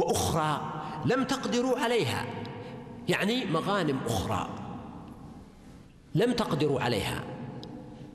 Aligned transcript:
وأخرى 0.00 0.60
لم 1.04 1.24
تقدروا 1.24 1.78
عليها. 1.78 2.24
يعني 3.08 3.44
مغانم 3.44 4.00
أخرى 4.06 4.48
لم 6.14 6.32
تقدروا 6.32 6.80
عليها. 6.80 7.20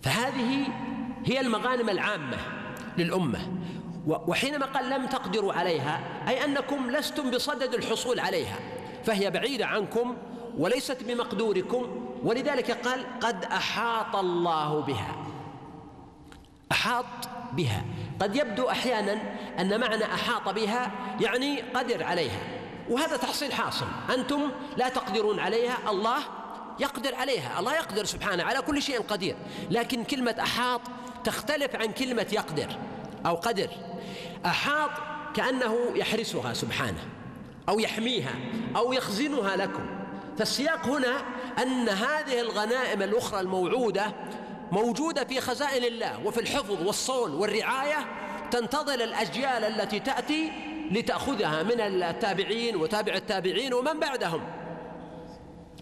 فهذه 0.03 0.67
هي 1.25 1.39
المغانم 1.39 1.89
العامة 1.89 2.37
للأمة. 2.97 3.39
وحينما 4.07 4.65
قال 4.65 4.89
لم 4.89 5.05
تقدروا 5.05 5.53
عليها 5.53 5.99
أي 6.29 6.45
أنكم 6.45 6.91
لستم 6.91 7.31
بصدد 7.31 7.73
الحصول 7.73 8.19
عليها. 8.19 8.59
فهي 9.03 9.31
بعيدة 9.31 9.65
عنكم 9.65 10.15
وليست 10.57 11.03
بمقدوركم. 11.03 11.85
ولذلك 12.23 12.71
قال 12.71 13.05
قد 13.19 13.45
أحاط 13.45 14.15
الله 14.15 14.79
بها. 14.79 15.15
أحاط 16.71 17.05
بها. 17.53 17.85
قد 18.21 18.35
يبدو 18.35 18.69
أحيانا 18.69 19.17
أن 19.59 19.79
معنى 19.79 20.03
أحاط 20.03 20.49
بها 20.49 20.91
يعني 21.21 21.61
قدر 21.61 22.03
عليها 22.03 22.39
وهذا 22.89 23.17
تحصيل 23.17 23.53
حاصل. 23.53 23.85
أنتم 24.13 24.51
لا 24.77 24.89
تقدرون 24.89 25.39
عليها 25.39 25.77
الله 25.89 26.17
يقدر 26.79 27.15
عليها 27.15 27.59
الله 27.59 27.75
يقدر 27.75 28.05
سبحانه 28.05 28.43
على 28.43 28.61
كل 28.61 28.81
شيء 28.81 29.01
قدير. 29.01 29.35
لكن 29.71 30.03
كلمة 30.03 30.35
أحاط 30.39 30.81
تختلف 31.23 31.75
عن 31.75 31.91
كلمة 31.91 32.27
يقدر 32.31 32.77
أو 33.25 33.35
قدر. 33.35 33.69
أحاط 34.45 34.91
كأنه 35.35 35.77
يحرسها 35.95 36.53
سبحانه 36.53 37.05
أو 37.69 37.79
يحميها 37.79 38.35
أو 38.75 38.93
يخزنها 38.93 39.55
لكم. 39.55 39.85
فالسياق 40.37 40.85
هنا 40.85 41.17
أن 41.61 41.89
هذه 41.89 42.39
الغنائم 42.39 43.01
الأخرى 43.01 43.39
الموعودة 43.39 44.05
موجودة 44.71 45.23
في 45.23 45.41
خزائن 45.41 45.83
الله 45.83 46.25
وفي 46.25 46.39
الحفظ 46.39 46.87
والصون 46.87 47.33
والرعاية 47.33 47.97
تنتظر 48.51 48.93
الأجيال 48.93 49.63
التي 49.63 49.99
تأتي 49.99 50.51
لتأخذها 50.91 51.63
من 51.63 51.81
التابعين 51.81 52.75
وتابع 52.75 53.13
التابعين 53.13 53.73
ومن 53.73 53.99
بعدهم. 53.99 54.41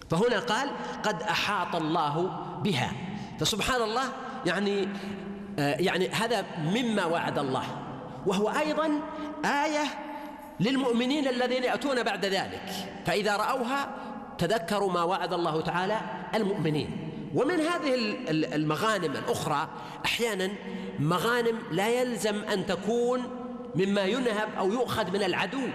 فهنا 0.09 0.39
قال 0.39 0.69
قد 1.03 1.21
أحاط 1.21 1.75
الله 1.75 2.39
بها. 2.63 2.91
فسبحان 3.39 3.81
الله 3.81 4.03
يعني 4.45 4.87
آه 5.59 5.75
يعني 5.79 6.09
هذا 6.09 6.45
مما 6.57 7.05
وعد 7.05 7.39
الله. 7.39 7.63
وهو 8.25 8.49
أيضا 8.49 9.01
آية 9.45 9.83
للمؤمنين 10.59 11.27
الذين 11.27 11.63
يأتون 11.63 12.03
بعد 12.03 12.25
ذلك. 12.25 12.61
فإذا 13.05 13.37
رأوها 13.37 13.89
تذكروا 14.37 14.91
ما 14.91 15.03
وعد 15.03 15.33
الله 15.33 15.61
تعالى 15.61 16.01
المؤمنين. 16.35 17.02
ومن 17.33 17.59
هذه 17.59 17.95
المغانم 18.29 19.11
الأخرى 19.11 19.69
أحيانا 20.05 20.49
مغانم 20.99 21.59
لا 21.71 22.01
يلزم 22.01 22.35
أن 22.35 22.65
تكون 22.65 23.23
مما 23.75 24.01
ينهب 24.01 24.49
أو 24.57 24.71
يؤخذ 24.71 25.11
من 25.11 25.23
العدو 25.23 25.67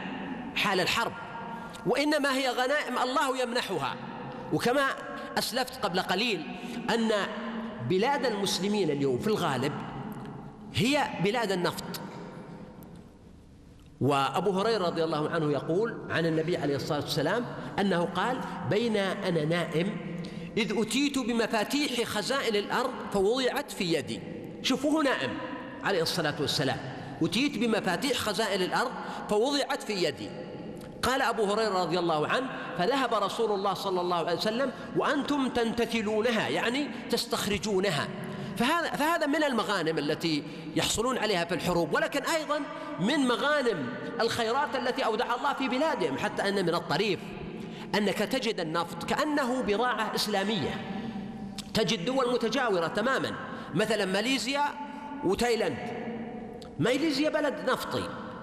حال 0.54 0.80
الحرب 0.80 1.12
وإنما 1.86 2.36
هي 2.36 2.50
غنائم 2.50 2.98
الله 2.98 3.42
يمنحها. 3.42 3.96
وكما 4.52 4.86
أسلفت 5.38 5.84
قبل 5.84 6.00
قليل 6.00 6.46
أن 6.94 7.10
بلاد 7.88 8.26
المسلمين 8.26 8.90
اليوم 8.90 9.18
في 9.18 9.26
الغالب 9.26 9.72
هي 10.74 11.04
بلاد 11.24 11.52
النفط. 11.52 12.00
وأبو 14.00 14.50
هريرة 14.50 14.86
رضي 14.86 15.04
الله 15.04 15.30
عنه 15.30 15.52
يقول 15.52 15.98
عن 16.10 16.26
النبي 16.26 16.56
عليه 16.56 16.76
الصلاة 16.76 17.00
والسلام 17.00 17.44
أنه 17.78 18.04
قال 18.04 18.38
بين 18.70 18.96
أنا 18.96 19.44
نائم 19.44 20.07
إذ 20.58 20.80
أتيت 20.80 21.18
بمفاتيح 21.18 22.08
خزائن 22.08 22.56
الأرض 22.56 22.90
فوضعت 23.12 23.70
في 23.70 23.94
يدي. 23.94 24.20
شوفوه 24.62 25.02
نائم 25.02 25.30
عليه 25.84 26.02
الصلاة 26.02 26.34
والسلام. 26.40 26.78
أتيت 27.22 27.58
بمفاتيح 27.58 28.18
خزائن 28.18 28.62
الأرض 28.62 28.90
فوضعت 29.30 29.82
في 29.82 29.92
يدي. 29.92 30.30
قال 31.02 31.22
أبو 31.22 31.44
هريرة 31.44 31.82
رضي 31.82 31.98
الله 31.98 32.28
عنه 32.28 32.46
فذهب 32.78 33.14
رسول 33.14 33.52
الله 33.52 33.74
صلى 33.74 34.00
الله 34.00 34.16
عليه 34.16 34.38
وسلم 34.38 34.72
وأنتم 34.96 35.48
تنتثلونها 35.48 36.48
يعني 36.48 36.88
تستخرجونها. 37.10 38.08
فهذا 38.56 38.90
فهذا 38.90 39.26
من 39.26 39.44
المغانم 39.44 39.98
التي 39.98 40.42
يحصلون 40.76 41.18
عليها 41.18 41.44
في 41.44 41.54
الحروب 41.54 41.94
ولكن 41.94 42.22
أيضا 42.22 42.60
من 43.00 43.18
مغانم 43.18 43.86
الخيرات 44.20 44.76
التي 44.76 45.04
أودع 45.04 45.34
الله 45.34 45.52
في 45.54 45.68
بلادهم 45.68 46.18
حتى 46.18 46.48
أن 46.48 46.66
من 46.66 46.74
الطريف. 46.74 47.18
أنك 47.94 48.18
تجد 48.18 48.60
النفط 48.60 49.04
كأنه 49.04 49.62
بضاعة 49.62 50.14
إسلامية. 50.14 50.80
تجد 51.74 52.04
دول 52.04 52.32
متجاورة 52.32 52.86
تماما. 52.86 53.32
مثلا 53.74 54.04
ماليزيا 54.04 54.62
وتايلاند. 55.24 55.78
ماليزيا 56.78 57.30
بلد 57.30 57.54
نفطي 57.70 58.02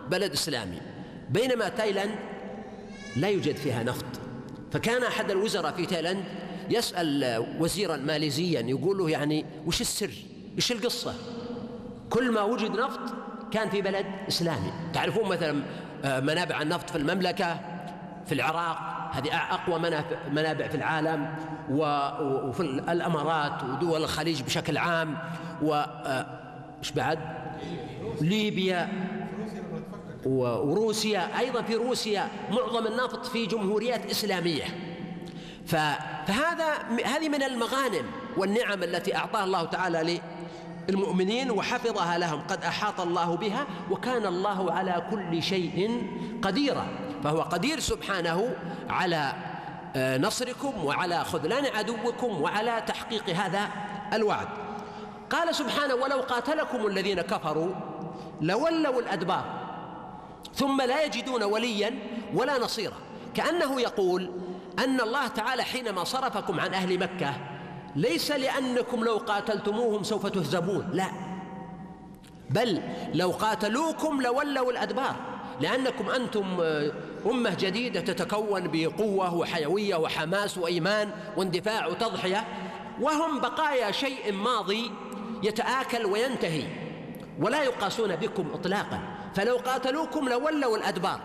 بلد 0.10 0.32
إسلامي. 0.32 0.82
بينما 1.30 1.70
تايلاند 1.70 2.16
لا 3.16 3.30
يوجد 3.30 3.56
فيها 3.56 3.84
نفط. 3.84 4.06
فكان 4.72 5.04
أحد 5.04 5.32
الوزراء 5.32 5.72
في 5.72 5.86
تايلاند 5.86 6.24
يسأل 6.70 7.46
وزيرا 7.60 7.98
ماليزيا 7.98 8.62
يقول 8.62 8.98
له 8.98 9.10
يعني 9.10 9.46
وش 9.66 9.82
السر؟ 9.82 10.12
إيش 10.56 10.72
القصة؟ 10.72 11.14
كل 12.10 12.32
ما 12.32 12.42
وجد 12.42 12.72
نفط 12.72 13.00
كان 13.52 13.70
في 13.70 13.82
بلد 13.82 14.06
إسلامي، 14.28 14.72
تعرفون 14.94 15.30
مثلا 15.30 15.64
منابع 16.22 16.62
النفط 16.62 16.90
في 16.90 16.98
المملكة 16.98 17.60
في 18.26 18.32
العراق 18.32 18.95
هذه 19.16 19.36
أقوى 19.36 19.80
منابع 20.32 20.68
في 20.68 20.76
العالم 20.76 21.36
وفي 21.70 22.60
الإمارات 22.60 23.64
ودول 23.64 24.04
الخليج 24.04 24.42
بشكل 24.42 24.78
عام 24.78 25.18
و 25.62 25.74
إيش 26.80 26.92
بعد؟ 26.92 27.20
ليبيا 28.22 28.90
وروسيا. 30.26 31.40
أيضا 31.40 31.62
في 31.62 31.76
روسيا 31.76 32.28
معظم 32.52 32.88
النفط 32.88 33.26
في 33.26 33.46
جمهوريات 33.46 34.12
إسلامية. 34.12 34.64
فهذا 35.66 36.74
هذه 37.06 37.30
من 37.30 37.44
المغانم 37.44 38.06
والنعم 38.38 38.84
التي 38.84 39.16
أعطاها 39.16 39.44
الله 39.44 39.66
تعالى 39.66 40.20
للمؤمنين 40.90 41.52
وحفظها 41.52 42.18
لهم. 42.18 42.42
قد 42.42 42.64
أحاط 42.64 43.02
الله 43.02 43.38
بها 43.38 43.66
وكان 43.92 44.26
الله 44.26 44.72
على 44.72 45.04
كل 45.12 45.44
شيء 45.44 46.04
قديرا. 46.42 47.05
فهو 47.26 47.42
قدير 47.42 47.80
سبحانه 47.80 48.56
على 48.90 49.34
نصركم 49.98 50.86
وعلى 50.86 51.24
خذلان 51.24 51.66
عدوكم 51.76 52.42
وعلى 52.42 52.84
تحقيق 52.88 53.30
هذا 53.30 53.70
الوعد. 54.14 54.48
قال 55.30 55.56
سبحانه 55.56 55.96
ولو 55.96 56.20
قاتلكم 56.20 56.88
الذين 56.88 57.22
كفروا 57.22 57.74
لولوا 58.42 59.02
الأدبار 59.02 59.44
ثم 60.56 60.82
لا 60.82 61.04
يجدون 61.04 61.44
وليا 61.44 62.00
ولا 62.34 62.60
نصيرا. 62.60 62.98
كأنه 63.34 63.82
يقول 63.82 64.32
أن 64.80 65.02
الله 65.02 65.28
تعالى 65.28 65.64
حينما 65.64 66.04
صرفكم 66.04 66.60
عن 66.60 66.74
أهل 66.74 67.00
مكة 67.00 67.34
ليس 67.96 68.32
لأنكم 68.32 69.04
لو 69.04 69.18
قاتلتموهم 69.18 70.04
سوف 70.04 70.26
تهزمون 70.26 70.90
لا. 70.94 71.08
بل 72.50 72.82
لو 73.14 73.32
قاتلوكم 73.32 74.22
لولوا 74.22 74.72
الأدبار. 74.72 75.16
لأنكم 75.62 76.10
أنتم 76.10 76.62
أمة 77.26 77.56
جديدة 77.60 78.00
تتكون 78.00 78.68
بقوة 78.74 79.34
وحيوية 79.34 79.96
وحماس 79.96 80.58
وإيمان 80.58 81.12
واندفاع 81.38 81.88
وتضحية 81.88 82.44
وهم 83.02 83.40
بقايا 83.40 83.92
شيء 83.92 84.34
ماضي 84.34 84.92
يتآكل 85.44 86.06
وينتهي 86.06 86.64
ولا 87.40 87.64
يقاسون 87.64 88.16
بكم 88.16 88.52
اطلاقا. 88.54 89.00
فلو 89.36 89.58
قاتلوكم 89.58 90.30
لولوا 90.30 90.78
الأدبار. 90.78 91.20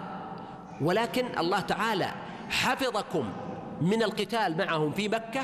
ولكن 0.80 1.38
الله 1.38 1.60
تعالى 1.60 2.10
حفظكم 2.50 3.32
من 3.80 4.02
القتال 4.02 4.58
معهم 4.58 4.92
في 4.92 5.08
مكة 5.08 5.42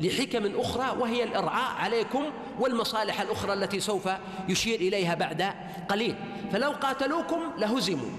لحكم 0.00 0.60
أخرى 0.60 0.98
وهي 1.00 1.24
الإرعاء 1.24 1.76
عليكم 1.78 2.24
والمصالح 2.60 3.20
الأخرى 3.20 3.52
التي 3.52 3.80
سوف 3.80 4.08
يشير 4.48 4.80
إليها 4.80 5.14
بعد 5.14 5.54
قليل. 5.90 6.16
فلو 6.52 6.70
قاتلوكم 6.70 7.40
لهزموا. 7.58 8.10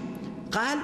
قال 0.52 0.78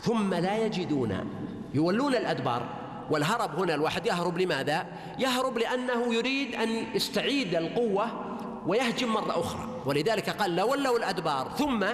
ثم 0.00 0.34
لا 0.34 0.58
يجدون. 0.58 1.30
يولون 1.74 2.14
الأدبار. 2.14 2.62
والهرب 3.10 3.58
هنا 3.58 3.74
الواحد 3.74 4.06
يهرب 4.06 4.38
لماذا؟ 4.38 4.86
يهرب 5.18 5.58
لأنه 5.58 6.14
يريد 6.14 6.54
أن 6.54 6.68
يستعيد 6.94 7.54
القوة 7.54 8.06
ويهجم 8.66 9.08
مرة 9.12 9.40
أخرى. 9.40 9.68
ولذلك 9.86 10.30
قال 10.30 10.56
لولوا 10.56 10.98
الأدبار. 10.98 11.50
ثم 11.58 11.86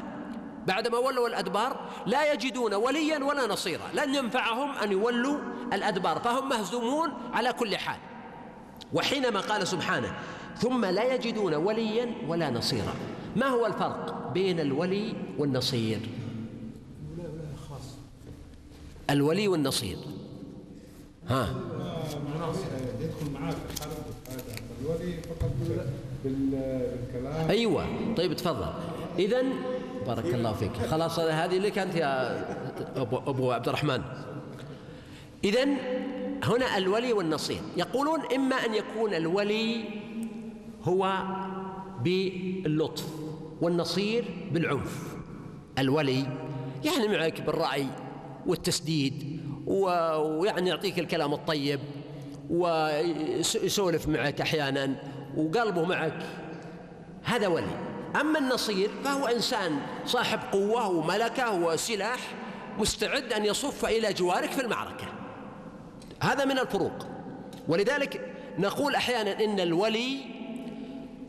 بعدما 0.67 0.99
ولوا 0.99 1.29
الأدبار 1.29 1.77
لا 2.07 2.33
يجدون 2.33 2.75
وليا 2.75 3.25
ولا 3.25 3.47
نصيرا. 3.47 3.85
لن 3.95 4.15
ينفعهم 4.15 4.71
أن 4.71 4.93
يولوا 4.93 5.39
الأدبار. 5.73 6.19
فهم 6.19 6.49
مهزومون 6.49 7.13
على 7.33 7.53
كل 7.53 7.77
حال. 7.77 7.99
وحينما 8.93 9.41
قال 9.41 9.67
سبحانه 9.67 10.13
ثم 10.57 10.85
لا 10.85 11.15
يجدون 11.15 11.55
وليا 11.55 12.15
ولا 12.29 12.51
نصيرا. 12.51 12.95
ما 13.37 13.47
هو 13.47 13.67
الفرق؟ 13.67 14.16
بين 14.37 14.61
الولي 14.61 15.13
والنصير. 15.39 16.01
الولي 19.11 19.49
والنصير. 19.49 19.97
ها. 21.29 21.55
يدخل 23.01 23.27
الولي 24.81 25.13
فقط 25.23 25.51
بالكلام 26.25 27.51
أيوه. 27.51 27.87
طيب 28.17 28.33
تفضل. 28.37 28.73
اذا 29.19 29.43
بارك 30.07 30.35
الله 30.35 30.53
فيك. 30.53 30.73
خلاص 30.73 31.19
هذه 31.19 31.59
لك 31.59 31.79
أنت 31.79 31.95
يا 31.95 32.13
ابو, 32.97 33.17
أبو 33.17 33.53
عبد 33.53 33.69
الرحمن. 33.69 34.03
اذا 35.45 35.65
هنا 36.45 36.77
الولي 36.77 37.13
والنصير. 37.13 37.61
يقولون 37.77 38.21
إما 38.35 38.57
أن 38.57 38.75
يكون 38.75 39.15
الولي 39.15 39.85
هو 40.85 41.23
باللطف. 42.05 43.16
والنصير 43.61 44.25
بالعنف. 44.53 45.17
الولي 45.79 46.27
يعني 46.85 47.09
معك 47.09 47.41
بالرأي 47.41 47.87
والتسديد 48.47 49.41
ويعني 49.67 50.71
يعطيك 50.71 50.99
الكلام 50.99 51.35
الطيب 51.35 51.81
ويسولف 52.51 54.09
معك 54.09 54.41
أحيانا 54.41 54.97
وقلبه 55.37 55.85
معك. 55.85 56.27
هذا 57.25 57.47
ولي. 57.47 57.77
أما 58.21 58.39
النصير 58.39 58.91
فهو 59.05 59.27
إنسان 59.27 59.79
صاحب 60.07 60.39
قوة 60.53 60.89
وملكة 60.89 61.55
وسلاح 61.55 62.21
مستعد 62.79 63.33
أن 63.33 63.45
يصف 63.45 63.85
إلى 63.85 64.13
جوارك 64.13 64.51
في 64.51 64.61
المعركة. 64.61 65.07
هذا 66.21 66.45
من 66.45 66.59
الفروق. 66.59 67.07
ولذلك 67.69 68.35
نقول 68.59 68.95
أحيانا 68.95 69.45
إن 69.45 69.61
الولي 69.61 70.19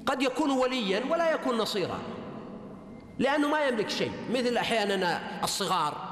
قد 0.06 0.22
يكون 0.22 0.52
وليا 0.52 1.02
ولا 1.12 1.34
يكون 1.34 1.58
نصيرا. 1.58 2.00
لأنه 3.20 3.48
ما 3.48 3.68
يملك 3.68 3.90
شيء 3.90 4.12
مثل 4.34 4.58
أحيانا 4.58 5.22
الصغار 5.44 6.08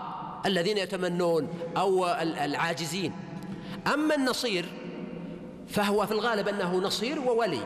الذين 0.45 0.77
يتمنون 0.77 1.47
أو 1.77 2.05
العاجزين. 2.21 3.11
أما 3.93 4.15
النصير 4.15 4.65
فهو 5.67 6.05
في 6.05 6.11
الغالب 6.11 6.47
أنه 6.47 6.77
نصير 6.77 7.19
وولي. 7.19 7.61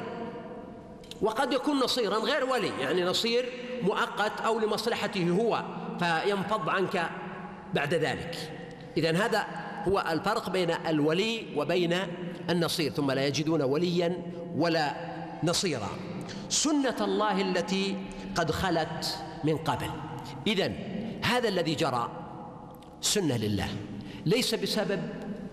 وقد 1.21 1.53
يكون 1.53 1.79
نصيرا 1.79 2.17
غير 2.17 2.45
ولي 2.45 2.71
يعني 2.81 3.03
نصير 3.03 3.45
مؤقت 3.81 4.41
أو 4.41 4.59
لمصلحته 4.59 5.29
هو 5.29 5.63
فينفض 5.99 6.69
عنك 6.69 7.09
بعد 7.73 7.93
ذلك. 7.93 8.51
إذا 8.97 9.25
هذا 9.25 9.45
هو 9.87 10.05
الفرق 10.11 10.49
بين 10.49 10.71
الولي 10.87 11.45
وبين 11.55 11.97
النصير 12.49 12.91
ثم 12.91 13.11
لا 13.11 13.27
يجدون 13.27 13.61
وليا 13.61 14.21
ولا 14.55 14.95
نصيرا. 15.43 15.89
سنة 16.49 16.95
الله 17.01 17.41
التي 17.41 17.97
قد 18.35 18.51
خلت 18.51 19.19
من 19.43 19.57
قبل. 19.57 19.89
إذا 20.47 20.71
هذا 21.25 21.49
الذي 21.49 21.75
جرى 21.75 22.09
سنة 23.01 23.37
لله 23.37 23.67
ليس 24.25 24.55
بسبب 24.55 25.01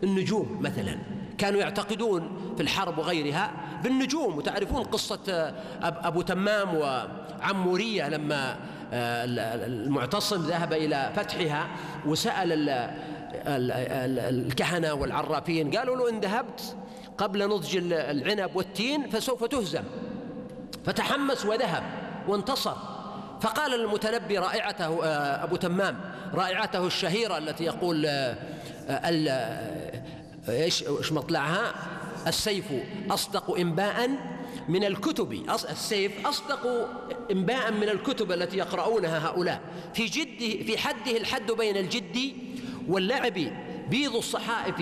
النجوم 0.02 0.58
مثلا. 0.60 0.98
كانوا 1.38 1.60
يعتقدون 1.60 2.52
في 2.56 2.62
الحرب 2.62 2.98
وغيرها 2.98 3.52
بالنجوم 3.82 4.36
وتعرفون 4.36 4.82
قصة 4.82 5.54
أبو 5.82 6.22
تمام 6.22 6.74
وعمورية 6.74 8.08
لما 8.08 8.56
آه، 8.92 9.24
المعتصم 9.66 10.42
ذهب 10.42 10.72
إلى 10.72 11.12
فتحها 11.16 11.68
وسأل 12.06 12.68
الكهنة 14.18 14.94
والعرافين 14.94 15.70
قالوا 15.70 15.96
له 15.96 16.10
إن 16.10 16.20
ذهبت 16.20 16.76
قبل 17.18 17.48
نضج 17.48 17.76
العنب 17.92 18.50
والتين 18.56 19.10
فسوف 19.10 19.44
تهزم. 19.44 19.84
فتحمس 20.86 21.46
وذهب 21.46 21.82
وانتصر. 22.28 22.74
فقال 23.40 23.74
المتنبي 23.74 24.38
رائعته 24.38 25.04
آه، 25.04 25.44
أبو 25.44 25.56
تمام 25.56 26.00
رائعته 26.34 26.86
الشهيرة 26.86 27.38
التي 27.38 27.64
يقول 27.64 28.06
آه، 28.06 28.36
إيش 30.48 30.82
إيش 30.82 31.12
مطلعها؟ 31.12 31.74
السيف 32.26 32.64
أصدق 33.10 33.58
إنباء 33.58 34.10
من 34.68 34.84
الكتب 34.84 35.32
السيف 35.70 36.26
أصدق 36.26 36.88
إنباء 37.30 37.72
من 37.72 37.88
الكتب 37.88 38.32
التي 38.32 38.56
يقرؤونها 38.56 39.26
هؤلاء. 39.26 39.60
في 39.94 40.04
جده 40.04 40.64
في 40.64 40.78
حده 40.78 41.16
الحد 41.16 41.52
بين 41.52 41.76
الجد 41.76 42.32
واللعب 42.88 43.38
بيض 43.90 44.16
الصحائف. 44.16 44.74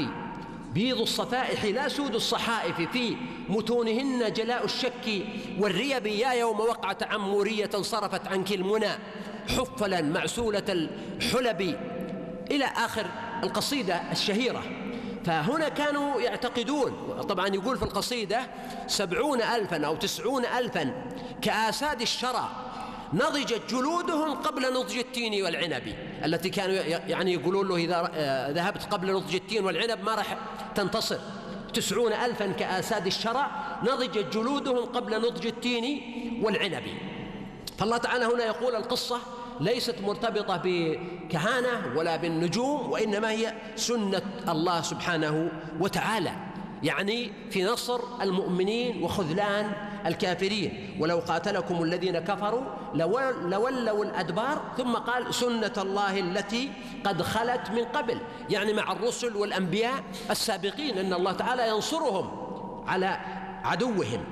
بيض 0.74 1.00
الصفائح 1.00 1.64
لا 1.64 1.88
سود 1.88 2.14
الصحائف 2.14 2.80
في 2.80 3.16
متونهن 3.48 4.32
جلاء 4.32 4.64
الشك 4.64 5.26
والريب 5.58 6.06
يا 6.06 6.32
يوم 6.32 6.60
وقعت 6.60 7.02
عمورية 7.02 7.70
صرفت 7.80 8.26
عنك 8.26 8.52
المنى 8.52 8.90
حفلا 9.48 10.02
معسولة 10.02 10.64
الحلب. 10.68 11.78
إلى 12.50 12.64
آخر 12.64 13.06
القصيدة 13.42 14.12
الشهيرة. 14.12 14.62
فهنا 15.24 15.68
كانوا 15.68 16.20
يعتقدون 16.20 16.92
طبعا 17.28 17.48
يقول 17.48 17.76
في 17.76 17.82
القصيدة 17.82 18.40
سبعون 18.86 19.42
ألفا 19.42 19.86
أو 19.86 19.96
تسعون 19.96 20.44
ألفا 20.44 20.94
كآساد 21.42 22.00
الشرى 22.00 22.48
نضجت 23.12 23.62
جلودهم 23.70 24.34
قبل 24.34 24.72
نضج 24.74 24.98
التين 24.98 25.44
والعنب. 25.44 25.94
التي 26.24 26.50
كانوا 26.50 26.74
يعني 27.08 27.32
يقولون 27.32 27.68
له 27.68 27.76
إذا 27.76 28.10
آه، 28.14 28.50
ذهبت 28.50 28.82
قبل 28.82 29.12
نضج 29.12 29.34
التين 29.34 29.64
والعنب 29.64 30.04
ما 30.04 30.14
راح 30.14 30.38
تنتصر. 30.74 31.18
تسعون 31.74 32.12
ألفا 32.12 32.46
كآساد 32.46 33.06
الشرى 33.06 33.46
نضجت 33.82 34.36
جلودهم 34.36 34.84
قبل 34.84 35.20
نضج 35.20 35.46
التين 35.46 36.02
والعنب. 36.42 36.82
فالله 37.78 37.96
تعالى 37.96 38.24
هنا 38.24 38.44
يقول 38.44 38.74
القصة 38.74 39.18
ليست 39.60 39.96
مرتبطة 40.02 40.60
بكهانة 40.64 41.96
ولا 41.96 42.16
بالنجوم 42.16 42.90
وإنما 42.90 43.30
هي 43.30 43.54
سنة 43.76 44.22
الله 44.48 44.82
سبحانه 44.82 45.50
وتعالى. 45.80 46.32
يعني 46.82 47.32
في 47.50 47.64
نصر 47.64 48.00
المؤمنين 48.22 49.02
وخذلان 49.02 49.72
الكافرين. 50.06 50.96
ولو 51.00 51.18
قاتلكم 51.18 51.82
الذين 51.82 52.18
كفروا 52.18 52.62
لولوا 52.94 54.04
الأدبار 54.04 54.62
ثم 54.78 54.94
قال 54.94 55.34
سنة 55.34 55.72
الله 55.78 56.20
التي 56.20 56.70
قد 57.04 57.22
خلت 57.22 57.70
من 57.70 57.84
قبل. 57.84 58.18
يعني 58.50 58.72
مع 58.72 58.92
الرسل 58.92 59.36
والأنبياء 59.36 60.04
السابقين 60.30 60.98
أن 60.98 61.12
الله 61.12 61.32
تعالى 61.32 61.68
ينصرهم 61.68 62.30
على 62.86 63.20
عدوهم. 63.64 64.24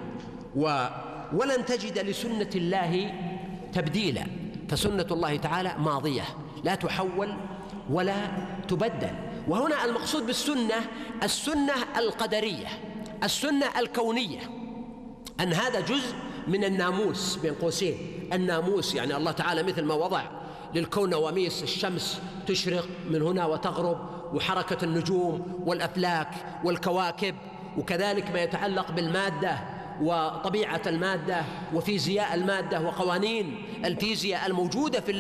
و 0.57 0.87
ولن 1.33 1.65
تجد 1.65 1.99
لسنة 1.99 2.51
الله 2.55 3.15
تبديلا. 3.73 4.27
فسنة 4.69 5.07
الله 5.11 5.37
تعالى 5.37 5.75
ماضية. 5.79 6.25
لا 6.65 6.75
تحول 6.75 7.37
ولا 7.91 8.17
تبدل. 8.69 9.15
وهنا 9.49 9.85
المقصود 9.85 10.27
بالسنة 10.27 10.75
السنة 11.23 11.75
القدرية 11.97 12.69
السنة 13.25 13.67
الكونية. 13.79 14.41
أن 15.41 15.53
هذا 15.53 15.81
جزء 15.81 16.15
من 16.49 16.65
الناموس 16.65 17.37
بين 17.37 17.55
قوسين. 17.55 17.97
الناموس 18.33 18.95
يعني 18.95 19.17
الله 19.17 19.33
تعالى 19.33 19.63
مثل 19.63 19.85
ما 19.85 19.95
وضع 19.95 20.23
للكون 20.75 21.11
نواميس 21.11 21.63
الشمس 21.63 22.21
تشرق 22.47 22.89
من 23.11 23.23
هنا 23.23 23.47
وتغرب 23.47 23.99
وحركة 24.35 24.85
النجوم 24.85 25.63
والأفلاك 25.67 26.29
والكواكب 26.65 27.35
وكذلك 27.79 28.31
ما 28.31 28.43
يتعلق 28.43 28.91
بالمادة 28.91 29.59
وطبيعة 30.03 30.83
المادة 30.87 31.43
وفيزياء 31.75 32.35
المادة 32.35 32.81
وقوانين 32.81 33.63
الفيزياء 33.85 34.47
الموجودة 34.47 35.01
في 35.01 35.11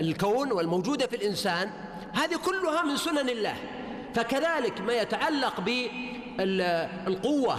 الكون 0.00 0.52
والموجودة 0.52 1.06
في 1.06 1.16
الإنسان. 1.16 1.70
هذه 2.12 2.36
كلها 2.36 2.82
من 2.82 2.96
سنن 2.96 3.28
الله. 3.28 3.54
فكذلك 4.14 4.80
ما 4.80 4.92
يتعلق 4.92 5.60
بالقوة 6.36 7.56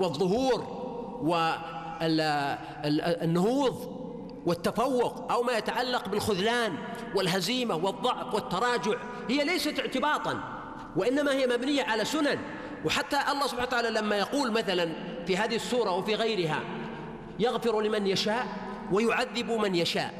والظهور 0.00 0.73
والنهوض 2.82 4.04
والتفوق 4.46 5.32
أو 5.32 5.42
ما 5.42 5.58
يتعلق 5.58 6.08
بالخذلان 6.08 6.72
والهزيمة 7.14 7.74
والضعف 7.74 8.34
والتراجع 8.34 8.94
هي 9.28 9.44
ليست 9.44 9.80
اعتباطا 9.80 10.40
وإنما 10.96 11.32
هي 11.32 11.46
مبنية 11.46 11.82
على 11.82 12.04
سنن. 12.04 12.38
وحتى 12.84 13.18
الله 13.32 13.46
سبحانه 13.46 13.66
وتعالى 13.66 13.90
لما 13.90 14.16
يقول 14.16 14.52
مثلا 14.52 14.92
في 15.26 15.36
هذه 15.36 15.56
السورة 15.56 15.90
وفي 15.90 16.14
غيرها 16.14 16.60
يغفر 17.38 17.80
لمن 17.80 18.06
يشاء 18.06 18.46
ويعذب 18.92 19.50
من 19.50 19.74
يشاء. 19.74 20.14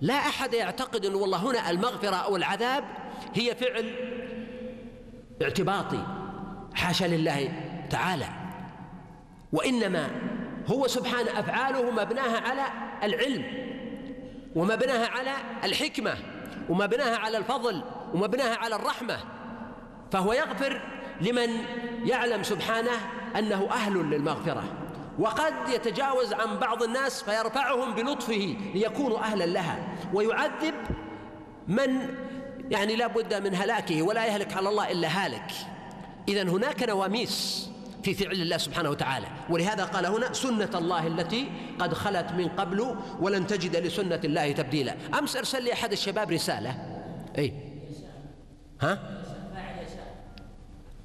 لا 0.00 0.14
أحد 0.14 0.54
يعتقد 0.54 1.04
أن 1.04 1.14
والله 1.14 1.38
هنا 1.38 1.70
المغفرة 1.70 2.16
أو 2.16 2.36
العذاب 2.36 2.84
هي 3.34 3.54
فعل 3.54 3.94
اعتباطي. 5.42 6.06
حاشا 6.74 7.04
لله 7.04 7.52
تعالى. 7.90 8.41
وإنما 9.52 10.10
هو 10.66 10.86
سبحانه 10.86 11.40
أفعاله 11.40 11.90
مبناها 11.90 12.40
على 12.40 12.62
العلم 13.02 13.44
ومبناها 14.56 15.06
على 15.06 15.32
الحكمة 15.64 16.14
ومبناها 16.68 17.16
على 17.16 17.38
الفضل 17.38 17.82
ومبناها 18.14 18.56
على 18.56 18.76
الرحمة. 18.76 19.18
فهو 20.12 20.32
يغفر 20.32 20.80
لمن 21.20 21.48
يعلم 22.04 22.42
سبحانه 22.42 22.90
أنه 23.38 23.68
أهل 23.70 23.94
للمغفرة 23.94 24.64
وقد 25.18 25.54
يتجاوز 25.68 26.32
عن 26.32 26.58
بعض 26.58 26.82
الناس 26.82 27.22
فيرفعهم 27.22 27.94
بلطفه 27.94 28.56
ليكونوا 28.74 29.18
أهلا 29.18 29.44
لها. 29.44 29.88
ويعذب 30.14 30.74
من 31.68 32.14
يعني 32.70 32.96
لا 32.96 33.06
بد 33.06 33.34
من 33.34 33.54
هلاكه 33.54 34.02
ولا 34.02 34.26
يهلك 34.26 34.56
على 34.56 34.68
الله 34.68 34.90
إلا 34.90 35.08
هالك. 35.08 35.50
إذا 36.28 36.42
هناك 36.42 36.82
نواميس 36.82 37.71
في 38.02 38.14
فعل 38.14 38.32
الله 38.32 38.56
سبحانه 38.56 38.90
وتعالى. 38.90 39.26
ولهذا 39.50 39.84
قال 39.84 40.06
هنا 40.06 40.32
سنة 40.32 40.70
الله 40.74 41.06
التي 41.06 41.48
قد 41.78 41.94
خلت 41.94 42.32
من 42.32 42.48
قبل 42.48 42.96
ولن 43.20 43.46
تجد 43.46 43.76
لسنة 43.76 44.20
الله 44.24 44.52
تبديلا. 44.52 44.94
أمس 45.18 45.36
أرسل 45.36 45.64
لي 45.64 45.72
أحد 45.72 45.92
الشباب 45.92 46.30
رسالة. 46.30 47.02
أي 47.38 47.54
ها؟ 48.80 48.98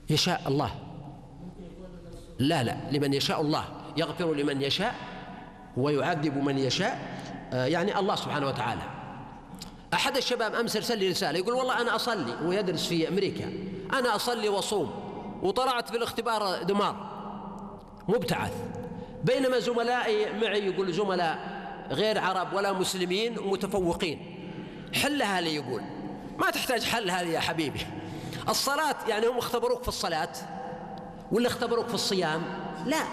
يشاء 0.09 0.41
الله. 0.47 0.71
لا 2.39 2.63
لا 2.63 2.77
لمن 2.91 3.13
يشاء 3.13 3.41
الله. 3.41 3.63
يغفر 3.97 4.33
لمن 4.33 4.61
يشاء 4.61 4.95
ويعذب 5.77 6.37
من 6.37 6.57
يشاء. 6.57 7.17
آه، 7.53 7.65
يعني 7.65 7.99
الله 7.99 8.15
سبحانه 8.15 8.47
وتعالى. 8.47 8.81
أحد 9.93 10.17
الشباب 10.17 10.55
أمس 10.55 10.75
أرسل 10.75 10.97
لي 10.99 11.09
رسالة. 11.09 11.39
يقول 11.39 11.53
والله 11.53 11.81
أنا 11.81 11.95
أصلي 11.95 12.35
ويدرس 12.45 12.87
في 12.87 13.07
أمريكا. 13.07 13.53
أنا 13.93 14.15
أصلي 14.15 14.49
وأصوم. 14.49 15.06
وطلعت 15.43 15.89
في 15.89 15.97
الاختبار 15.97 16.63
دمار. 16.63 16.95
مبتعث. 18.07 18.53
بينما 19.23 19.59
زملائي 19.59 20.33
معي 20.33 20.67
يقول 20.67 20.93
زملاء 20.93 21.57
غير 21.91 22.19
عرب 22.19 22.53
ولا 22.53 22.73
مسلمين 22.73 23.39
ومتفوقين 23.39 24.19
حلها 24.93 25.41
لي 25.41 25.55
يقول. 25.55 25.81
ما 26.39 26.49
تحتاج 26.49 26.83
حل 26.83 27.11
هذه 27.11 27.27
يا 27.27 27.39
حبيبي. 27.39 27.79
الصلاة 28.49 28.95
يعني 29.07 29.27
هم 29.27 29.37
اختبروك 29.37 29.81
في 29.81 29.87
الصلاة 29.87 30.29
ولا 31.31 31.47
اختبروك 31.47 31.87
في 31.87 31.93
الصيام؟ 31.93 32.43
لا. 32.85 33.03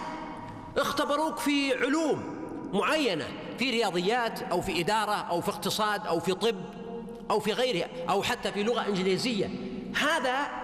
اختبروك 0.77 1.39
في 1.39 1.75
علوم 1.75 2.35
معينة 2.73 3.25
في 3.59 3.71
رياضيات 3.71 4.43
أو 4.43 4.61
في 4.61 4.81
إدارة 4.81 5.13
أو 5.13 5.41
في 5.41 5.49
اقتصاد 5.49 6.07
أو 6.07 6.21
في 6.21 6.35
طب 6.35 6.57
أو 7.31 7.41
في 7.41 7.53
غيرها 7.53 7.89
أو 8.09 8.23
حتى 8.23 8.53
في 8.53 8.63
لغة 8.63 8.87
إنجليزية. 8.87 9.51
هذا 10.01 10.64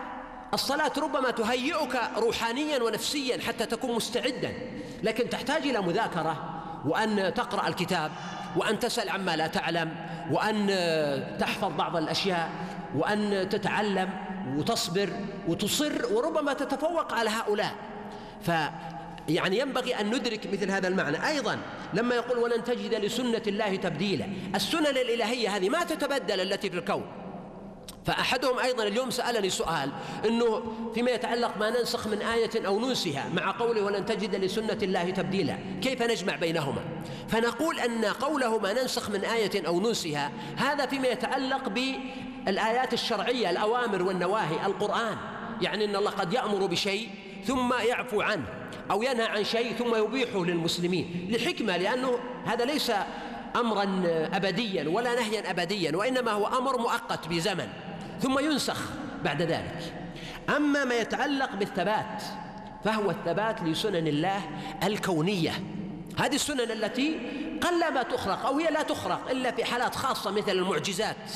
الصلاة 0.55 0.93
ربما 0.99 1.31
تهيئك 1.31 2.01
روحانيا 2.17 2.83
ونفسيا 2.83 3.41
حتى 3.43 3.67
تكون 3.67 3.95
مستعدا 3.95 4.53
لكن 5.03 5.31
تحتاج 5.31 5.63
إلى 5.63 5.81
مذاكرة 5.81 6.63
وأن 6.85 7.35
تقرأ 7.35 7.69
الكتاب 7.69 8.11
وأن 8.57 8.79
تسأل 8.79 9.09
عما 9.11 9.37
لا 9.37 9.47
تعلم 9.47 9.95
وأن 10.31 10.67
تحفظ 11.41 11.73
بعض 11.79 11.97
الأشياء 11.97 12.51
وأن 12.97 13.49
تتعلم 13.51 14.11
وتصبر 14.57 15.11
وتصر 15.49 16.13
وربما 16.13 16.53
تتفوق 16.53 17.13
على 17.13 17.31
هؤلاء. 17.31 17.75
ف 18.43 18.51
يعني 19.29 19.59
ينبغي 19.59 20.01
أن 20.01 20.07
ندرك 20.07 20.47
مثل 20.53 20.71
هذا 20.71 20.89
المعنى. 20.89 21.29
أيضا 21.29 21.59
لما 21.95 22.15
يقول 22.15 22.39
ولن 22.39 22.65
تجد 22.65 22.95
لسنة 22.95 23.43
الله 23.47 23.77
تبديلا. 23.77 24.27
السنن 24.55 24.87
الإلهية 24.87 25.57
هذه 25.57 25.69
ما 25.69 25.85
تتبدل 25.85 26.41
التي 26.41 26.71
في 26.71 26.77
الكون. 26.77 27.20
فأحدهم 28.07 28.59
أيضا 28.59 28.83
اليوم 28.83 29.11
سألني 29.11 29.51
سؤال 29.51 29.91
أنه 30.25 30.63
فيما 30.95 31.11
يتعلق 31.11 31.57
ما 31.57 31.71
ننسخ 31.71 32.07
من 32.07 32.23
آية 32.23 32.67
أو 32.67 32.81
ننسها 32.81 33.29
مع 33.35 33.51
قوله 33.51 33.83
ولن 33.83 34.07
تجد 34.07 34.35
لسنة 34.35 34.79
الله 34.83 35.11
تبديلا 35.11 35.59
كيف 35.83 36.03
نجمع 36.03 36.37
بينهما؟ 36.37 36.83
فنقول 37.29 37.81
أن 37.81 38.05
قوله 38.05 38.59
ما 38.59 38.73
ننسخ 38.73 39.11
من 39.11 39.25
آية 39.25 39.67
أو 39.67 39.81
ننسها 39.81 40.33
هذا 40.57 40.87
فيما 40.87 41.09
يتعلق 41.09 41.69
بالآيات 41.69 42.93
الشرعية 42.93 43.51
الأوامر 43.51 44.03
والنواهي 44.03 44.67
القرآن. 44.67 45.17
يعني 45.63 45.85
أن 45.85 45.97
الله 45.97 46.11
قد 46.11 46.33
يأمر 46.33 46.67
بشيء 46.67 47.09
ثم 47.45 47.73
يعفو 47.73 48.21
عنه 48.21 48.45
أو 48.91 49.03
ينهى 49.03 49.27
عن 49.27 49.45
شيء 49.45 49.73
ثم 49.73 49.95
يبيحه 49.95 50.45
للمسلمين. 50.45 51.29
لحكمة 51.31 51.77
لأنه 51.77 52.19
هذا 52.47 52.65
ليس 52.65 52.93
أمرا 53.57 54.03
أبديا 54.33 54.89
ولا 54.89 55.15
نهيا 55.15 55.51
أبديا 55.51 55.97
وإنما 55.97 56.31
هو 56.31 56.47
أمر 56.47 56.79
مؤقت 56.79 57.29
بزمن. 57.29 57.69
ثم 58.21 58.39
ينسخ 58.39 58.81
بعد 59.25 59.43
ذلك. 59.43 59.95
أما 60.57 60.85
ما 60.85 60.95
يتعلق 60.95 61.55
بالثبات 61.55 62.23
فهو 62.85 63.11
الثبات 63.11 63.63
لسنن 63.63 64.07
الله 64.07 64.41
الكونية. 64.83 65.53
هذه 66.19 66.35
السنن 66.35 66.71
التي 66.71 67.19
قلما 67.61 68.03
تخرق 68.03 68.47
أو 68.47 68.59
هي 68.59 68.71
لا 68.71 68.83
تخرق 68.83 69.31
إلا 69.31 69.51
في 69.51 69.65
حالات 69.65 69.95
خاصة 69.95 70.31
مثل 70.31 70.53
المعجزات. 70.53 71.31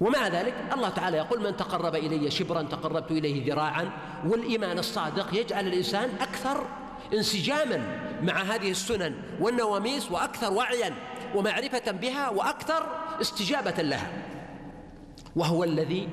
ومع 0.00 0.28
ذلك 0.28 0.54
الله 0.72 0.88
تعالى 0.88 1.16
يقول 1.16 1.42
من 1.42 1.56
تقرب 1.56 1.94
إلي 1.94 2.30
شبرا 2.30 2.62
تقربت 2.62 3.10
إليه 3.10 3.52
ذراعا 3.52 3.90
والإيمان 4.26 4.78
الصادق 4.78 5.34
يجعل 5.34 5.66
الإنسان 5.66 6.10
أكثر 6.20 6.66
انسجاما 7.14 7.82
مع 8.22 8.42
هذه 8.42 8.70
السنن 8.70 9.14
والنواميس 9.40 10.10
وأكثر 10.10 10.52
وعيا 10.52 10.94
ومعرفة 11.34 11.90
بها 11.90 12.28
وأكثر 12.28 12.86
استجابة 13.20 13.82
لها. 13.82 14.10
وهو 15.36 15.64
الذي 15.64 16.08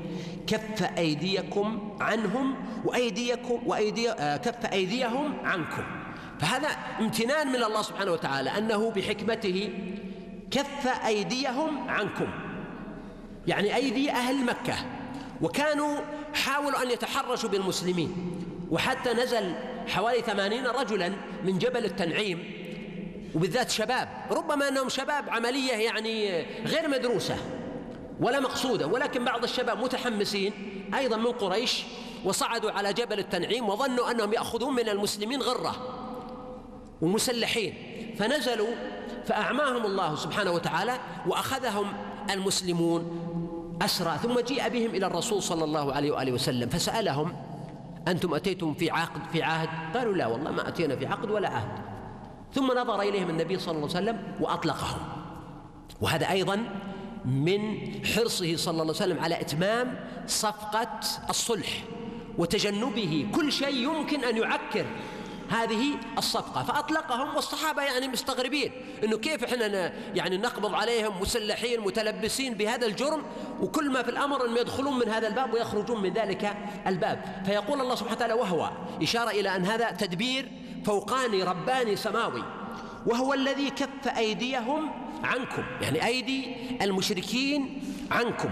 كف 0.48 0.84
أيديكم 0.98 1.98
عنهم 2.02 2.56
وأيديكم 2.86 3.60
وأيدي 3.66 4.12
آه، 4.12 4.38
كف 4.38 4.66
أيديهم 4.66 5.34
عنكم. 5.44 5.84
فهذا 6.40 6.68
امتنان 7.00 7.48
من 7.48 7.64
الله 7.64 7.82
سبحانه 7.82 8.12
وتعالى 8.12 8.58
أنه 8.58 8.92
بحكمته 8.92 9.70
كف 10.52 10.88
أيديهم 11.06 11.90
عنكم. 11.90 12.28
يعني 13.48 13.76
أيدي 13.76 14.12
أهل 14.12 14.46
مكة. 14.46 14.76
وكانوا 15.42 15.98
حاولوا 16.34 16.84
أن 16.84 16.92
يتحرشوا 16.92 17.50
بالمسلمين. 17.50 18.16
وحتى 18.72 19.14
نزل 19.14 19.56
حوالي 19.88 20.22
ثمانين 20.22 20.68
رجلا 20.68 21.14
من 21.46 21.58
جبل 21.58 21.86
التنعيم 21.86 22.44
وبالذات 23.36 23.70
شباب. 23.70 24.10
ربما 24.32 24.68
أنهم 24.68 24.90
شباب 24.90 25.30
عملية 25.30 25.74
يعني 25.74 26.46
غير 26.66 26.88
مدروسة. 26.88 27.36
ولا 28.20 28.40
مقصودة 28.40 28.88
ولكن 28.88 29.26
بعض 29.26 29.44
الشباب 29.44 29.78
متحمسين 29.78 30.54
أيضا 30.96 31.18
من 31.18 31.32
قريش 31.32 31.84
وصعدوا 32.26 32.72
على 32.72 32.94
جبل 32.94 33.20
التنعيم 33.20 33.70
وظنوا 33.70 34.12
أنهم 34.12 34.34
يأخذون 34.34 34.76
من 34.76 34.90
المسلمين 34.90 35.42
غرة 35.42 35.76
ومسلحين 37.02 37.74
فنزلوا 38.20 38.76
فأعماهم 39.26 39.86
الله 39.86 40.16
سبحانه 40.16 40.52
وتعالى 40.52 40.98
وأخذهم 41.28 41.94
المسلمون 42.30 43.28
أسرى 43.82 44.18
ثم 44.18 44.40
جيء 44.40 44.70
بهم 44.70 44.90
إلى 44.90 45.06
الرسول 45.06 45.44
صلى 45.44 45.64
الله 45.64 45.94
عليه 45.94 46.12
وآله 46.12 46.32
وسلم 46.32 46.70
فسألهم 46.70 47.34
أنتم 48.08 48.34
أتيتم 48.34 48.74
في 48.74 48.92
عقد 48.92 49.22
في 49.32 49.44
عهد؟ 49.44 49.98
قالوا 49.98 50.14
لا 50.14 50.28
والله 50.28 50.52
ما 50.52 50.68
أتينا 50.68 50.96
في 50.96 51.06
عقد 51.06 51.32
ولا 51.32 51.50
عهد. 51.50 51.70
ثم 52.54 52.72
نظر 52.72 53.02
إليهم 53.02 53.30
النبي 53.30 53.60
صلى 53.60 53.76
الله 53.76 53.96
عليه 53.96 54.12
وسلم 54.12 54.36
وأطلقهم. 54.40 55.00
وهذا 56.02 56.30
أيضا 56.30 56.64
من 57.28 57.78
حرصه 58.06 58.56
صلى 58.56 58.72
الله 58.72 58.82
عليه 58.82 58.92
وسلم 58.92 59.20
على 59.20 59.42
إتمام 59.42 60.00
صفقة 60.28 61.00
الصلح 61.30 61.84
وتجنبه. 62.38 63.28
كل 63.36 63.52
شيء 63.52 63.76
يمكن 63.76 64.24
أن 64.24 64.38
يعكر 64.38 64.86
هذه 65.50 65.84
الصفقة. 66.18 66.64
فأطلقهم 66.64 67.36
والصحابة 67.36 67.82
يعني 67.82 68.08
مستغربين 68.08 68.72
إنه 69.04 69.18
كيف 69.18 69.44
إحنا 69.44 69.94
يعني 70.16 70.38
نقبض 70.38 70.74
عليهم 70.74 71.22
مسلحين 71.22 71.80
متلبسين 71.80 72.54
بهذا 72.54 72.86
الجرم 72.86 73.24
وكل 73.62 73.90
ما 73.90 74.04
في 74.04 74.10
الأمر 74.10 74.46
أنهم 74.46 74.58
يدخلون 74.58 75.00
من 75.00 75.10
هذا 75.10 75.28
الباب 75.28 75.54
ويخرجون 75.54 76.02
من 76.02 76.14
ذلك 76.14 76.58
الباب. 76.88 77.44
فيقول 77.46 77.82
الله 77.82 77.96
سبحانه 77.96 78.16
وتعالى 78.16 78.34
وهو 78.34 78.72
إشارة 79.02 79.30
إلى 79.30 79.56
أن 79.56 79.66
هذا 79.66 79.92
تدبير 79.92 80.52
فوقاني 80.86 81.44
رباني 81.44 81.96
سماوي. 81.96 82.44
وهو 83.06 83.34
الذي 83.34 83.70
كف 83.70 84.18
أيديهم 84.18 85.07
عنكم 85.24 85.64
يعني 85.82 86.06
أيدي 86.06 86.56
المشركين 86.82 87.82
عنكم 88.12 88.50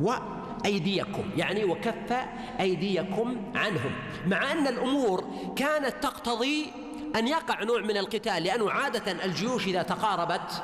وأيديكم 0.00 1.30
يعني 1.36 1.64
وكف 1.64 2.12
أيديكم 2.60 3.36
عنهم. 3.54 3.92
مع 4.26 4.52
أن 4.52 4.66
الأمور 4.66 5.24
كانت 5.56 5.94
تقتضي 6.02 6.72
أن 7.16 7.28
يقع 7.28 7.62
نوع 7.62 7.80
من 7.80 7.96
القتال 7.96 8.42
لأنه 8.42 8.70
عادة 8.70 9.24
الجيوش 9.24 9.66
إذا 9.66 9.82
تقاربت 9.82 10.62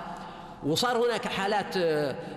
وصار 0.66 1.06
هناك 1.06 1.28
حالات 1.28 1.76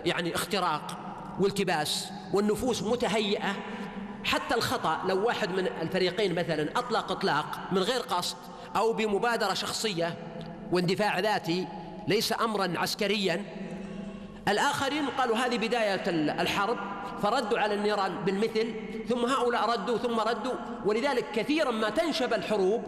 يعني 0.05 0.35
اختراق 0.35 0.97
والتباس 1.39 2.09
والنفوس 2.33 2.83
متهيئة 2.83 3.55
حتى 4.23 4.55
الخطأ 4.55 5.01
لو 5.07 5.25
واحد 5.25 5.51
من 5.51 5.67
الفريقين 5.81 6.35
مثلا 6.35 6.69
أطلق 6.75 7.11
إطلاق 7.11 7.59
من 7.71 7.77
غير 7.77 8.01
قصد 8.01 8.37
أو 8.75 8.93
بمبادرة 8.93 9.53
شخصية 9.53 10.17
واندفاع 10.71 11.19
ذاتي 11.19 11.67
ليس 12.07 12.33
امرا 12.41 12.73
عسكريا. 12.75 13.43
الآخرين 14.47 15.05
قالوا 15.17 15.37
هذه 15.37 15.57
بداية 15.57 16.03
الحرب 16.41 16.77
فردوا 17.21 17.59
على 17.59 17.73
النيران 17.73 18.15
بالمثل 18.25 18.73
ثم 19.09 19.25
هؤلاء 19.25 19.69
ردوا 19.69 19.97
ثم 19.97 20.19
ردوا. 20.19 20.53
ولذلك 20.85 21.25
كثيرا 21.33 21.71
ما 21.71 21.89
تنشب 21.89 22.33
الحروب 22.33 22.83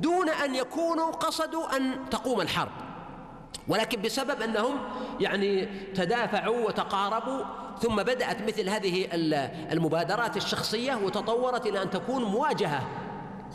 دون 0.00 0.28
أن 0.28 0.54
يكونوا 0.54 1.10
قصدوا 1.10 1.76
أن 1.76 1.94
تقوم 2.10 2.40
الحرب. 2.40 2.72
ولكن 3.68 4.02
بسبب 4.02 4.42
أنهم 4.42 4.78
يعني 5.20 5.66
تدافعوا 5.94 6.66
وتقاربوا 6.66 7.44
ثم 7.80 7.96
بدأت 7.96 8.42
مثل 8.42 8.68
هذه 8.68 9.08
المبادرات 9.72 10.36
الشخصية 10.36 10.94
وتطورت 10.94 11.66
إلى 11.66 11.82
أن 11.82 11.90
تكون 11.90 12.24
مواجهة 12.24 12.88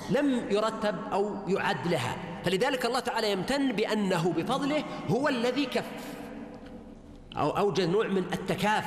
لم 0.09 0.45
يرتب 0.49 0.95
أو 1.13 1.35
يعد 1.47 1.87
لها. 1.87 2.28
فلذلك 2.45 2.85
الله 2.85 2.99
تعالى 2.99 3.31
يمتن 3.31 3.71
بأنه 3.71 4.33
بفضله 4.37 4.83
هو 5.09 5.27
الذي 5.27 5.65
كف 5.65 5.85
أو 7.37 7.49
أوجد 7.49 7.89
نوع 7.89 8.07
من 8.07 8.23
التكاف 8.33 8.85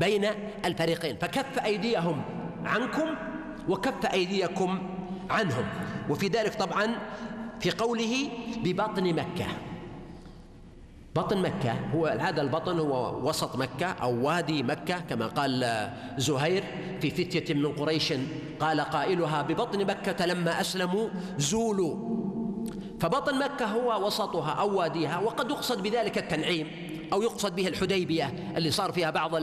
بين 0.00 0.24
الفريقين 0.64 1.16
فكف 1.16 1.58
أيديهم 1.58 2.22
عنكم 2.64 3.14
وكف 3.68 4.06
أيديكم 4.12 4.78
عنهم. 5.30 5.64
وفي 6.10 6.28
ذلك 6.28 6.54
طبعا 6.54 6.86
في 7.60 7.70
قوله 7.70 8.28
ببطن 8.64 9.14
مكة. 9.14 9.46
بطن 11.16 11.42
مكة 11.42 11.72
هو 11.94 12.06
هذا 12.06 12.42
البطن 12.42 12.78
هو 12.78 13.28
وسط 13.28 13.56
مكة 13.56 13.86
أو 13.86 14.26
وادي 14.26 14.62
مكة 14.62 15.00
كما 15.00 15.26
قال 15.26 15.90
زهير 16.16 16.64
في 17.00 17.10
فتية 17.10 17.54
من 17.54 17.72
قريش 17.72 18.12
قال 18.60 18.80
قائلها 18.80 19.42
ببطن 19.42 19.86
مكة 19.86 20.26
لما 20.26 20.60
أسلموا 20.60 21.08
زولوا. 21.38 22.23
فبطن 23.04 23.38
مكة 23.38 23.66
هو 23.66 24.06
وسطها 24.06 24.50
أو 24.50 24.78
واديها 24.78 25.18
وقد 25.18 25.50
يقصد 25.50 25.82
بذلك 25.82 26.18
التنعيم 26.18 26.70
أو 27.12 27.22
يقصد 27.22 27.56
به 27.56 27.68
الحديبية 27.68 28.34
اللي 28.56 28.70
صار 28.70 28.92
فيها 28.92 29.10
بعض 29.10 29.34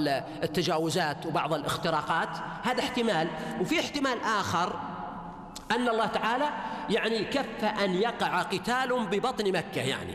التجاوزات 0.43 1.25
وبعض 1.25 1.53
الاختراقات. 1.53 2.29
هذا 2.63 2.79
احتمال. 2.79 3.27
وفي 3.61 3.79
احتمال 3.79 4.21
آخر 4.21 4.79
أن 5.71 5.89
الله 5.89 6.05
تعالى 6.05 6.49
يعني 6.89 7.23
كف 7.23 7.65
أن 7.83 7.93
يقع 7.93 8.41
قتال 8.41 9.05
ببطن 9.11 9.51
مكة 9.51 9.81
يعني. 9.81 10.13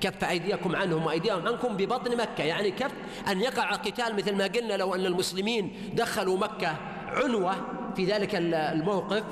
كف 0.00 0.24
أيديكم 0.24 0.76
عنهم 0.76 1.06
وأيديهم 1.06 1.48
عنكم 1.48 1.76
ببطن 1.76 2.16
مكة. 2.16 2.44
يعني 2.44 2.70
كف 2.70 2.92
أن 3.28 3.40
يقع 3.40 3.72
قتال 3.72 4.16
مثل 4.16 4.36
ما 4.36 4.44
قلنا 4.44 4.74
لو 4.74 4.94
أن 4.94 5.06
المسلمين 5.06 5.92
دخلوا 5.94 6.38
مكة 6.38 6.76
عنوة 7.08 7.77
في 7.96 8.04
ذلك 8.04 8.30
الموقف 8.34 9.22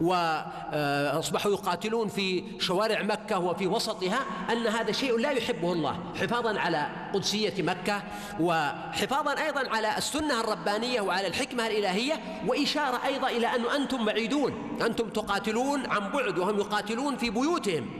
وأصبحوا 0.00 1.52
يقاتلون 1.52 2.08
في 2.08 2.44
شوارع 2.58 3.02
مكة 3.02 3.38
وفي 3.38 3.66
وسطها 3.66 4.18
أن 4.52 4.66
هذا 4.66 4.92
شيء 4.92 5.18
لا 5.18 5.30
يحبه 5.30 5.72
الله 5.72 5.98
حفاظا 6.20 6.60
على 6.60 6.86
قدسية 7.14 7.62
مكة 7.62 8.02
وحفاظا 8.40 9.44
أيضا 9.44 9.68
على 9.68 9.98
السنة 9.98 10.40
الربانية 10.40 11.00
وعلى 11.00 11.26
الحكمة 11.26 11.66
الإلهية 11.66 12.14
وإشارة 12.46 13.00
أيضا 13.06 13.28
إلى 13.28 13.46
ان 13.46 13.64
أنتم 13.80 14.04
بعيدون 14.04 14.78
أنتم 14.82 15.08
تقاتلون 15.08 15.86
عن 15.86 16.10
بعد 16.12 16.38
وهم 16.38 16.58
يقاتلون 16.58 17.16
في 17.16 17.30
بيوتهم 17.30 17.90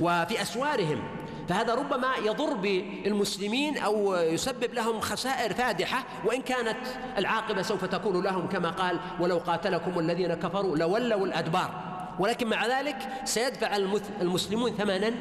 وفي 0.00 0.42
أسوارهم. 0.42 1.17
فهذا 1.48 1.74
ربما 1.74 2.08
يضر 2.24 2.54
بالمسلمين 2.54 3.78
أو 3.78 4.14
يسبب 4.14 4.74
لهم 4.74 5.00
خسائر 5.00 5.54
فادحة 5.54 6.04
وإن 6.24 6.42
كانت 6.42 6.76
العاقبة 7.18 7.62
سوف 7.62 7.84
تكون 7.84 8.24
لهم 8.24 8.48
كما 8.48 8.70
قال 8.70 8.98
ولو 9.20 9.38
قاتلكم 9.38 9.98
الذين 9.98 10.34
كفروا 10.34 10.76
لولوا 10.76 11.26
الأدبار 11.26 11.70
ولكن 12.18 12.48
مع 12.48 12.66
ذلك 12.66 12.96
سيدفع 13.24 13.76
المسلمون 14.20 14.70
ثمنا 14.70 15.14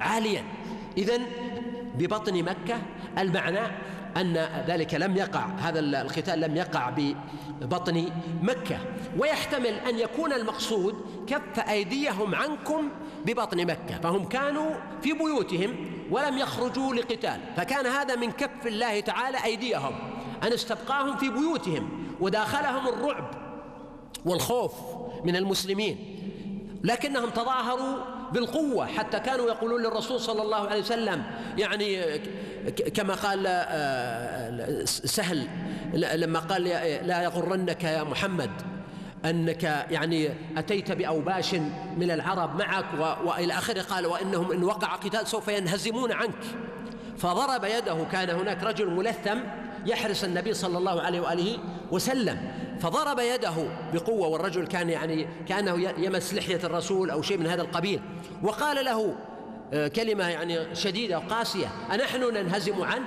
عاليا. 0.00 0.44
اذا 0.96 1.18
ببطن 1.94 2.42
مكة 2.42 2.78
المعنى 3.18 3.66
أن 4.20 4.48
ذلك 4.66 4.94
لم 4.94 5.16
يقع 5.16 5.46
هذا 5.46 5.80
القتال 5.80 6.40
لم 6.40 6.56
يقع 6.56 6.92
ببطن 7.60 8.10
مكة. 8.42 8.78
ويحتمل 9.18 9.74
أن 9.88 9.98
يكون 9.98 10.32
المقصود 10.32 10.94
كف 11.26 11.68
أيديهم 11.68 12.34
عنكم 12.34 12.88
ببطن 13.26 13.66
مكة. 13.66 14.00
فهم 14.02 14.24
كانوا 14.24 14.70
في 15.02 15.12
بيوتهم 15.12 15.76
ولم 16.10 16.38
يخرجوا 16.38 16.94
لقتال. 16.94 17.40
فكان 17.56 17.86
هذا 17.86 18.16
من 18.16 18.30
كف 18.30 18.66
الله 18.66 19.00
تعالى 19.00 19.44
أيديهم 19.44 19.92
أن 20.42 20.52
استبقاهم 20.52 21.16
في 21.16 21.28
بيوتهم 21.28 21.88
وداخلهم 22.20 22.88
الرعب 22.88 23.30
والخوف 24.24 24.72
من 25.24 25.36
المسلمين. 25.36 26.18
لكنهم 26.84 27.30
تظاهروا 27.30 28.17
بالقوة 28.32 28.86
حتى 28.86 29.20
كانوا 29.20 29.46
يقولون 29.46 29.82
للرسول 29.82 30.20
صلى 30.20 30.42
الله 30.42 30.68
عليه 30.68 30.80
وسلم 30.80 31.22
يعني 31.58 32.18
كما 32.94 33.14
قال 33.14 33.44
آه، 33.46 34.84
سهل 34.84 35.48
لما 35.94 36.38
قال 36.38 36.64
لا 37.06 37.22
يغرنك 37.22 37.84
يا 37.84 38.02
محمد 38.04 38.50
أنك 39.24 39.62
يعني 39.90 40.30
أتيت 40.56 40.92
بأوباش 40.92 41.54
من 41.96 42.10
العرب 42.10 42.58
معك 42.58 42.84
وإلى 43.24 43.52
آخره 43.52 43.82
قال 43.82 44.06
وإنهم 44.06 44.52
إن 44.52 44.64
وقع 44.64 44.94
قتال 44.94 45.26
سوف 45.26 45.48
ينهزمون 45.48 46.12
عنك. 46.12 46.44
فضرب 47.18 47.64
يده 47.64 48.04
كان 48.12 48.30
هناك 48.30 48.62
رجل 48.64 48.90
ملثم 48.90 49.38
يحرس 49.88 50.24
النبي 50.24 50.54
صلى 50.54 50.78
الله 50.78 51.02
عليه 51.02 51.20
وآله 51.20 51.58
وسلم 51.90 52.38
فضرب 52.80 53.18
يده 53.18 53.54
بقوة 53.92 54.28
والرجل 54.28 54.66
كان 54.66 54.90
يعني 54.90 55.28
كأنه 55.48 55.80
يمس 55.98 56.34
لحية 56.34 56.60
الرسول 56.64 57.10
أو 57.10 57.22
شيء 57.22 57.38
من 57.38 57.46
هذا 57.46 57.62
القبيل 57.62 58.00
وقال 58.42 58.84
له 58.84 59.14
آه، 59.72 59.88
كلمة 59.88 60.28
يعني 60.28 60.74
شديدة 60.74 61.18
وقاسية 61.18 61.66
أنحن 61.94 62.34
ننهزم 62.34 62.82
عنه؟ 62.82 63.04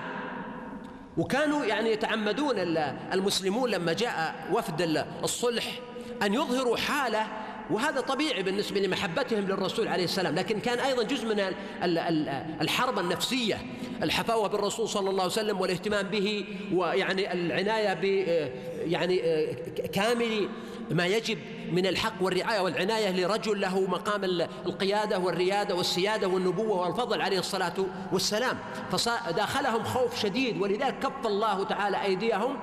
وكانوا 1.17 1.65
يعني 1.65 1.91
يتعمدون 1.91 2.55
المسلمون 3.13 3.69
لما 3.69 3.93
جاء 3.93 4.35
وفد 4.51 5.05
الصلح 5.23 5.65
أن 6.21 6.33
يظهروا 6.33 6.77
حالة 6.77 7.27
وهذا 7.69 8.01
طبيعي 8.01 8.43
بالنسبة 8.43 8.79
لمحبتهم 8.79 9.39
للرسول 9.39 9.87
عليه 9.87 10.03
السلام 10.03 10.35
لكن 10.35 10.59
كان 10.59 10.79
أيضا 10.79 11.03
جزء 11.03 11.35
من 11.35 11.53
الحرب 12.61 12.99
النفسية 12.99 13.57
الحفاوة 14.03 14.47
بالرسول 14.47 14.89
صلى 14.89 15.09
الله 15.09 15.23
عليه 15.23 15.31
وسلم 15.31 15.61
والاهتمام 15.61 16.07
به 16.07 16.45
ويعني 16.73 17.33
العناية 17.33 17.93
ب 17.93 18.03
يعني 18.87 19.21
كامل 19.93 20.49
ما 20.91 21.05
يجب 21.05 21.37
من 21.71 21.85
الحق 21.85 22.13
والرعاية 22.21 22.59
والعناية 22.59 23.11
لرجل 23.11 23.61
له 23.61 23.81
مقام 23.81 24.23
القيادة 24.65 25.19
والريادة 25.19 25.75
والسيادة 25.75 26.27
والنبوة 26.27 26.81
والفضل 26.81 27.21
عليه 27.21 27.39
الصلاة 27.39 27.73
والسلام. 28.11 28.57
فداخلهم 28.91 29.83
خوف 29.83 30.21
شديد 30.21 30.61
ولذلك 30.61 30.99
كف 30.99 31.25
الله 31.27 31.63
تعالى 31.63 32.01
أيديهم 32.03 32.57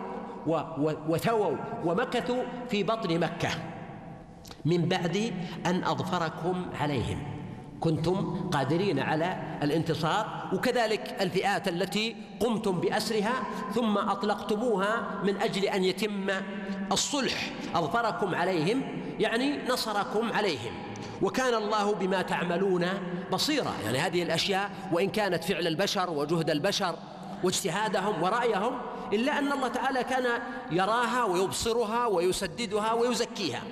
وثووا 1.09 1.57
ومكثوا 1.85 2.43
في 2.71 2.83
بطن 2.83 3.19
مكة. 3.19 3.51
من 4.69 4.89
بعد 4.89 5.33
أن 5.67 5.85
أظفركم 5.85 6.67
عليهم. 6.81 7.23
كنتم 7.81 8.49
قادرين 8.53 8.99
على 8.99 9.59
الانتصار 9.63 10.51
وكذلك 10.53 11.17
الفئات 11.21 11.69
التي 11.69 12.17
قمتم 12.41 12.81
بأسرها 12.81 13.33
ثم 13.75 13.99
أطلقتموها 13.99 15.21
من 15.25 15.37
أجل 15.37 15.65
أن 15.65 15.85
يتم 15.85 16.31
الصلح. 16.93 17.51
أظفركم 17.75 18.35
عليهم 18.35 18.83
يعني 19.21 19.59
نصركم 19.69 20.33
عليهم. 20.33 20.73
وكان 21.23 21.55
الله 21.55 21.95
بما 21.95 22.23
تعملون 22.23 22.87
بصيرا. 23.33 23.73
يعني 23.85 23.99
هذه 23.99 24.23
الأشياء 24.23 24.71
وإن 24.93 25.11
كانت 25.11 25.45
فعل 25.45 25.67
البشر 25.67 26.11
وجهد 26.11 26.51
البشر 26.51 26.95
واجتهادهم 27.45 28.23
ورأيهم 28.23 28.79
إلا 29.13 29.39
أن 29.39 29.53
الله 29.53 29.69
تعالى 29.69 30.05
كان 30.05 30.27
يراها 30.71 31.25
ويبصرها 31.25 32.07
ويسددها 32.07 32.93
ويزكيها. 32.93 33.63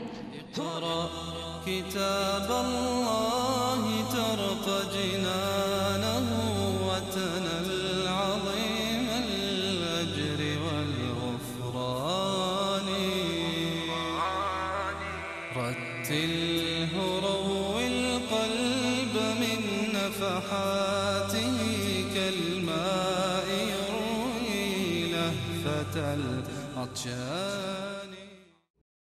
اقرأ 0.59 1.09
كتاب 1.67 2.49
الله 2.65 3.83
ترق 4.13 4.67
جنانه 4.95 6.16
كالماء 26.97 27.17
العطشان 27.17 27.86